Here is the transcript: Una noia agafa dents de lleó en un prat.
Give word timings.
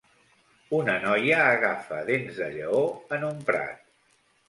Una 0.77 0.95
noia 1.03 1.37
agafa 1.51 2.01
dents 2.09 2.43
de 2.43 2.51
lleó 2.59 2.83
en 3.19 3.31
un 3.33 3.43
prat. 3.53 3.83